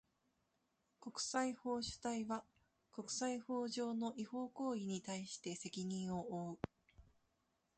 [0.99, 2.43] 国際法主体は、
[2.91, 6.57] 国際法上の違法行為に対して責任を負う。